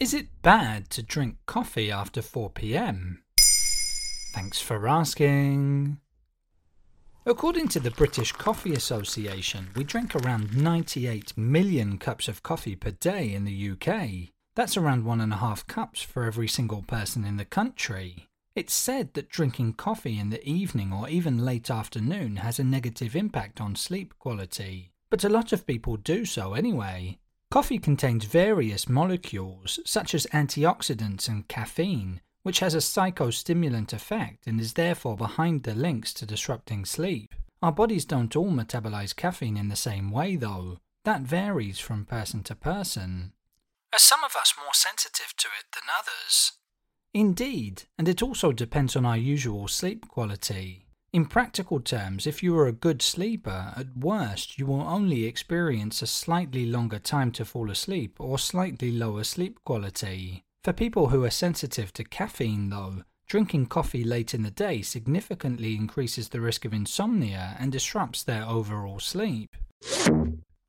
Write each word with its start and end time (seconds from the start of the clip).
Is 0.00 0.12
it 0.12 0.42
bad 0.42 0.90
to 0.90 1.02
drink 1.02 1.36
coffee 1.46 1.90
after 1.90 2.20
4 2.20 2.50
pm? 2.50 3.22
Thanks 4.34 4.60
for 4.60 4.88
asking. 4.88 5.98
According 7.24 7.68
to 7.68 7.80
the 7.80 7.92
British 7.92 8.32
Coffee 8.32 8.74
Association, 8.74 9.70
we 9.76 9.84
drink 9.84 10.16
around 10.16 10.56
98 10.56 11.38
million 11.38 11.96
cups 11.96 12.26
of 12.26 12.42
coffee 12.42 12.74
per 12.74 12.90
day 12.90 13.32
in 13.32 13.44
the 13.44 13.70
UK. 13.70 14.30
That's 14.56 14.76
around 14.76 15.04
one 15.04 15.20
and 15.20 15.32
a 15.32 15.36
half 15.36 15.66
cups 15.68 16.02
for 16.02 16.24
every 16.24 16.48
single 16.48 16.82
person 16.82 17.24
in 17.24 17.36
the 17.36 17.44
country. 17.44 18.26
It's 18.56 18.74
said 18.74 19.14
that 19.14 19.30
drinking 19.30 19.74
coffee 19.74 20.18
in 20.18 20.30
the 20.30 20.46
evening 20.46 20.92
or 20.92 21.08
even 21.08 21.44
late 21.44 21.70
afternoon 21.70 22.36
has 22.36 22.58
a 22.58 22.64
negative 22.64 23.14
impact 23.14 23.60
on 23.60 23.76
sleep 23.76 24.12
quality, 24.18 24.90
but 25.08 25.24
a 25.24 25.28
lot 25.28 25.52
of 25.52 25.66
people 25.66 25.96
do 25.96 26.24
so 26.24 26.54
anyway. 26.54 27.18
Coffee 27.54 27.78
contains 27.78 28.24
various 28.24 28.88
molecules, 28.88 29.78
such 29.84 30.12
as 30.12 30.26
antioxidants 30.32 31.28
and 31.28 31.46
caffeine, 31.46 32.20
which 32.42 32.58
has 32.58 32.74
a 32.74 32.78
psychostimulant 32.78 33.92
effect 33.92 34.48
and 34.48 34.60
is 34.60 34.72
therefore 34.72 35.16
behind 35.16 35.62
the 35.62 35.72
links 35.72 36.12
to 36.14 36.26
disrupting 36.26 36.84
sleep. 36.84 37.32
Our 37.62 37.70
bodies 37.70 38.04
don't 38.04 38.34
all 38.34 38.50
metabolize 38.50 39.14
caffeine 39.14 39.56
in 39.56 39.68
the 39.68 39.76
same 39.76 40.10
way, 40.10 40.34
though. 40.34 40.78
That 41.04 41.20
varies 41.20 41.78
from 41.78 42.06
person 42.06 42.42
to 42.42 42.56
person. 42.56 43.34
Are 43.92 44.00
some 44.00 44.24
of 44.24 44.34
us 44.34 44.54
more 44.58 44.74
sensitive 44.74 45.32
to 45.36 45.46
it 45.56 45.66
than 45.74 45.84
others? 45.96 46.54
Indeed, 47.12 47.84
and 47.96 48.08
it 48.08 48.20
also 48.20 48.50
depends 48.50 48.96
on 48.96 49.06
our 49.06 49.16
usual 49.16 49.68
sleep 49.68 50.08
quality. 50.08 50.88
In 51.14 51.26
practical 51.26 51.78
terms, 51.78 52.26
if 52.26 52.42
you 52.42 52.58
are 52.58 52.66
a 52.66 52.72
good 52.72 53.00
sleeper, 53.00 53.72
at 53.76 53.96
worst 53.96 54.58
you 54.58 54.66
will 54.66 54.80
only 54.80 55.26
experience 55.26 56.02
a 56.02 56.08
slightly 56.08 56.66
longer 56.66 56.98
time 56.98 57.30
to 57.34 57.44
fall 57.44 57.70
asleep 57.70 58.16
or 58.18 58.36
slightly 58.36 58.90
lower 58.90 59.22
sleep 59.22 59.60
quality. 59.64 60.42
For 60.64 60.72
people 60.72 61.10
who 61.10 61.22
are 61.22 61.30
sensitive 61.30 61.92
to 61.92 62.02
caffeine, 62.02 62.68
though, 62.68 63.04
drinking 63.28 63.66
coffee 63.66 64.02
late 64.02 64.34
in 64.34 64.42
the 64.42 64.50
day 64.50 64.82
significantly 64.82 65.76
increases 65.76 66.30
the 66.30 66.40
risk 66.40 66.64
of 66.64 66.74
insomnia 66.74 67.54
and 67.60 67.70
disrupts 67.70 68.24
their 68.24 68.44
overall 68.44 68.98
sleep. 68.98 69.54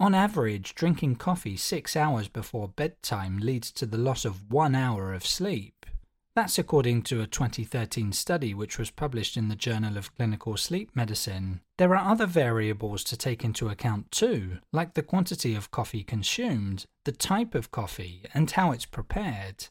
On 0.00 0.12
average, 0.12 0.74
drinking 0.74 1.16
coffee 1.16 1.56
six 1.56 1.94
hours 1.94 2.26
before 2.26 2.66
bedtime 2.66 3.38
leads 3.38 3.70
to 3.70 3.86
the 3.86 3.96
loss 3.96 4.24
of 4.24 4.50
one 4.50 4.74
hour 4.74 5.14
of 5.14 5.24
sleep. 5.24 5.86
That's 6.34 6.58
according 6.58 7.02
to 7.02 7.20
a 7.20 7.26
2013 7.26 8.12
study 8.12 8.54
which 8.54 8.78
was 8.78 8.90
published 8.90 9.36
in 9.36 9.48
the 9.48 9.56
Journal 9.56 9.98
of 9.98 10.14
Clinical 10.14 10.56
Sleep 10.56 10.90
Medicine. 10.94 11.60
There 11.76 11.94
are 11.94 12.10
other 12.10 12.24
variables 12.24 13.04
to 13.04 13.18
take 13.18 13.44
into 13.44 13.68
account 13.68 14.10
too, 14.10 14.58
like 14.72 14.94
the 14.94 15.02
quantity 15.02 15.54
of 15.54 15.70
coffee 15.70 16.02
consumed, 16.02 16.86
the 17.04 17.12
type 17.12 17.54
of 17.54 17.70
coffee, 17.70 18.22
and 18.32 18.50
how 18.50 18.72
it's 18.72 18.86
prepared. 18.86 19.66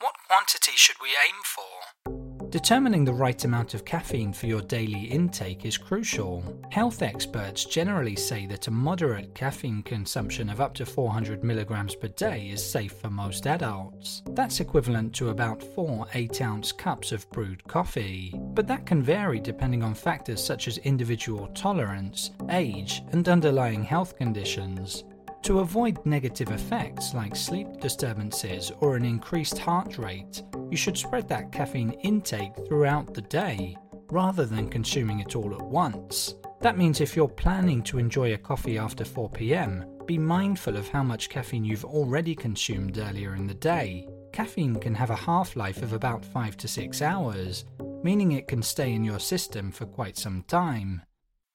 What 0.00 0.14
quantity 0.28 0.72
should 0.76 0.96
we 1.02 1.08
aim 1.08 1.34
for? 1.44 2.15
Determining 2.50 3.04
the 3.04 3.12
right 3.12 3.44
amount 3.44 3.74
of 3.74 3.84
caffeine 3.84 4.32
for 4.32 4.46
your 4.46 4.62
daily 4.62 5.04
intake 5.04 5.64
is 5.64 5.76
crucial. 5.76 6.44
Health 6.70 7.02
experts 7.02 7.64
generally 7.64 8.14
say 8.14 8.46
that 8.46 8.68
a 8.68 8.70
moderate 8.70 9.34
caffeine 9.34 9.82
consumption 9.82 10.48
of 10.48 10.60
up 10.60 10.72
to 10.74 10.86
400 10.86 11.42
milligrams 11.42 11.96
per 11.96 12.08
day 12.08 12.48
is 12.48 12.64
safe 12.64 12.92
for 12.92 13.10
most 13.10 13.48
adults. 13.48 14.22
That's 14.30 14.60
equivalent 14.60 15.12
to 15.16 15.30
about 15.30 15.60
4 15.60 16.06
8 16.14 16.40
ounce 16.40 16.70
cups 16.70 17.10
of 17.10 17.28
brewed 17.30 17.66
coffee. 17.66 18.32
But 18.54 18.68
that 18.68 18.86
can 18.86 19.02
vary 19.02 19.40
depending 19.40 19.82
on 19.82 19.94
factors 19.94 20.42
such 20.42 20.68
as 20.68 20.78
individual 20.78 21.48
tolerance, 21.48 22.30
age, 22.50 23.02
and 23.10 23.28
underlying 23.28 23.82
health 23.82 24.16
conditions. 24.16 25.02
To 25.46 25.60
avoid 25.60 26.04
negative 26.04 26.50
effects 26.50 27.14
like 27.14 27.36
sleep 27.36 27.68
disturbances 27.80 28.72
or 28.80 28.96
an 28.96 29.04
increased 29.04 29.56
heart 29.56 29.96
rate, 29.96 30.42
you 30.72 30.76
should 30.76 30.98
spread 30.98 31.28
that 31.28 31.52
caffeine 31.52 31.92
intake 32.02 32.50
throughout 32.66 33.14
the 33.14 33.22
day 33.22 33.76
rather 34.10 34.44
than 34.44 34.68
consuming 34.68 35.20
it 35.20 35.36
all 35.36 35.54
at 35.54 35.62
once. 35.62 36.34
That 36.62 36.76
means 36.76 37.00
if 37.00 37.14
you're 37.14 37.28
planning 37.28 37.80
to 37.84 37.98
enjoy 38.00 38.34
a 38.34 38.38
coffee 38.38 38.76
after 38.76 39.04
4 39.04 39.30
pm, 39.30 39.84
be 40.04 40.18
mindful 40.18 40.76
of 40.76 40.88
how 40.88 41.04
much 41.04 41.28
caffeine 41.28 41.64
you've 41.64 41.84
already 41.84 42.34
consumed 42.34 42.98
earlier 42.98 43.36
in 43.36 43.46
the 43.46 43.54
day. 43.54 44.08
Caffeine 44.32 44.80
can 44.80 44.96
have 44.96 45.10
a 45.10 45.14
half 45.14 45.54
life 45.54 45.80
of 45.80 45.92
about 45.92 46.24
5 46.24 46.56
to 46.56 46.66
6 46.66 47.02
hours, 47.02 47.66
meaning 48.02 48.32
it 48.32 48.48
can 48.48 48.64
stay 48.64 48.92
in 48.92 49.04
your 49.04 49.20
system 49.20 49.70
for 49.70 49.86
quite 49.86 50.16
some 50.16 50.42
time. 50.48 51.02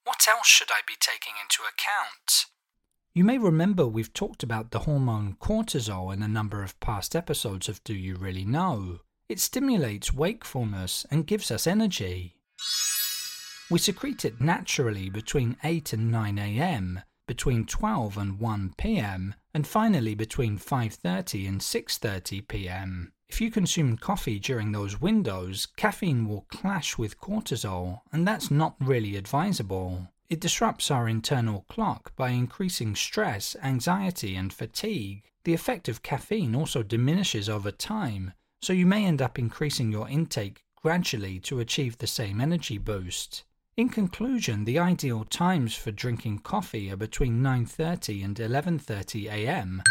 What 0.06 0.26
else 0.30 0.48
should 0.48 0.72
I 0.72 0.80
be 0.88 0.96
taking 0.98 1.34
into 1.44 1.64
account? 1.64 2.46
You 3.14 3.26
may 3.26 3.38
remember 3.38 3.86
we've 3.86 4.14
talked 4.14 4.42
about 4.42 4.72
the 4.72 4.80
hormone 4.80 5.36
cortisol 5.38 6.14
in 6.14 6.24
a 6.24 6.30
number 6.30 6.64
of 6.64 6.80
past 6.80 7.14
episodes 7.14 7.68
of 7.68 7.84
Do 7.84 7.94
You 7.94 8.16
Really 8.16 8.46
Know? 8.46 9.02
It 9.28 9.42
stimulates 9.42 10.14
wakefulness 10.14 11.06
and 11.12 11.28
gives 11.28 11.52
us 11.52 11.68
energy. 11.68 12.38
We 13.70 13.80
secrete 13.80 14.24
it 14.24 14.40
naturally 14.40 15.10
between 15.10 15.58
8 15.62 15.92
and 15.92 16.10
9 16.10 16.40
am, 16.40 17.02
between 17.28 17.66
12 17.66 18.18
and 18.18 18.40
1 18.40 18.76
pm, 18.78 19.36
and 19.54 19.68
finally 19.68 20.16
between 20.16 20.58
5:30 20.58 21.50
and 21.50 21.62
6:30 21.62 22.48
pm. 22.48 23.12
If 23.28 23.42
you 23.42 23.52
consume 23.52 23.98
coffee 23.98 24.40
during 24.40 24.72
those 24.72 25.02
windows, 25.02 25.66
caffeine 25.76 26.30
will 26.30 26.46
clash 26.50 26.98
with 26.98 27.20
cortisol, 27.20 28.04
and 28.14 28.26
that's 28.26 28.50
not 28.50 28.78
really 28.80 29.18
advisable. 29.18 30.08
It 30.32 30.40
disrupts 30.40 30.90
our 30.90 31.10
internal 31.10 31.66
clock 31.68 32.16
by 32.16 32.30
increasing 32.30 32.96
stress, 32.96 33.54
anxiety, 33.62 34.38
and 34.38 34.54
fatigue. 34.54 35.24
The 35.44 35.54
effect 35.54 35.90
of 35.90 36.04
caffeine 36.04 36.56
also 36.56 36.84
diminishes 36.84 37.50
over 37.50 37.70
time, 37.70 38.32
so 38.62 38.72
you 38.72 38.86
may 38.86 39.04
end 39.04 39.22
up 39.22 39.38
increasing 39.38 39.92
your 39.92 40.08
intake 40.08 40.64
gradually 40.82 41.38
to 41.42 41.60
achieve 41.60 41.98
the 41.98 42.08
same 42.08 42.40
energy 42.40 42.78
boost. 42.78 43.44
In 43.76 43.90
conclusion, 43.90 44.64
the 44.64 44.80
ideal 44.80 45.26
times 45.26 45.76
for 45.76 45.92
drinking 45.92 46.40
coffee 46.40 46.90
are 46.90 46.96
between 46.96 47.42
9:30 47.42 48.24
and 48.24 48.38
11:30 48.38 49.26
a.m. 49.30 49.84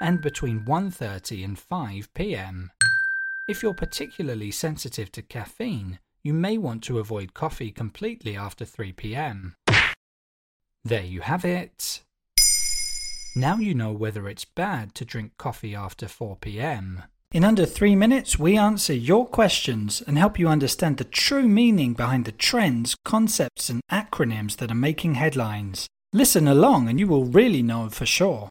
and 0.00 0.22
between 0.22 0.64
1:30 0.64 1.44
and 1.44 1.58
5 1.58 2.14
p.m. 2.14 2.70
If 3.46 3.62
you're 3.62 3.74
particularly 3.74 4.52
sensitive 4.52 5.12
to 5.12 5.20
caffeine, 5.20 5.98
you 6.22 6.32
may 6.32 6.56
want 6.56 6.82
to 6.84 6.98
avoid 6.98 7.34
coffee 7.34 7.70
completely 7.70 8.38
after 8.38 8.64
3 8.64 8.92
pm. 8.92 9.54
There 10.86 11.02
you 11.02 11.22
have 11.22 11.44
it. 11.44 12.04
Now 13.34 13.56
you 13.56 13.74
know 13.74 13.90
whether 13.90 14.28
it's 14.28 14.44
bad 14.44 14.94
to 14.94 15.04
drink 15.04 15.32
coffee 15.36 15.74
after 15.74 16.06
4 16.06 16.36
pm. 16.36 17.02
In 17.32 17.42
under 17.42 17.66
three 17.66 17.96
minutes, 17.96 18.38
we 18.38 18.56
answer 18.56 18.94
your 18.94 19.26
questions 19.26 20.00
and 20.06 20.16
help 20.16 20.38
you 20.38 20.46
understand 20.46 20.98
the 20.98 21.02
true 21.02 21.48
meaning 21.48 21.94
behind 21.94 22.24
the 22.24 22.30
trends, 22.30 22.94
concepts, 23.04 23.68
and 23.68 23.80
acronyms 23.90 24.58
that 24.58 24.70
are 24.70 24.76
making 24.76 25.16
headlines. 25.16 25.88
Listen 26.12 26.46
along 26.46 26.88
and 26.88 27.00
you 27.00 27.08
will 27.08 27.24
really 27.24 27.62
know 27.62 27.88
for 27.88 28.06
sure. 28.06 28.48